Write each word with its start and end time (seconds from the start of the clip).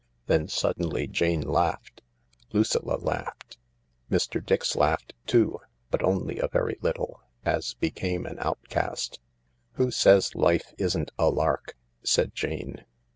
Then 0.25 0.47
suddenly 0.47 1.05
Jane 1.05 1.41
laughed, 1.47 2.01
Lucilla 2.53 2.95
laughed; 2.97 3.59
Mr. 4.09 4.43
Dix 4.43 4.75
laughed 4.75 5.13
too, 5.27 5.59
but 5.91 6.01
only 6.01 6.39
a 6.39 6.47
very 6.47 6.79
little— 6.81 7.21
*s 7.45 7.75
became 7.75 8.25
an 8.25 8.39
outcast." 8.39 9.19
Who 9.73 9.91
says 9.91 10.33
life 10.33 10.73
isn't 10.79 11.11
a 11.19 11.29
lark?" 11.29 11.77
said 12.03 12.33
Jane. 12.33 12.83